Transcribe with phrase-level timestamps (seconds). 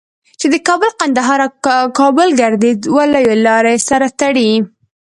[0.39, 1.49] چې د کابل قندهار او
[1.99, 4.51] کابل گردیز دوه لویې لارې سره تړي.